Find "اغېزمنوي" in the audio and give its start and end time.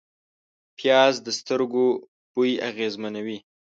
2.69-3.37